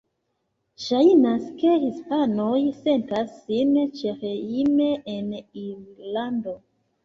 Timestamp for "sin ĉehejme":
3.43-4.91